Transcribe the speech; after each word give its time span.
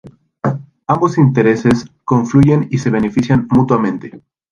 Ambos 0.87 1.19
intereses 1.19 1.85
confluyen 2.05 2.67
y 2.71 2.79
se 2.79 2.89
benefician 2.89 3.47
mutuamente. 3.51 4.19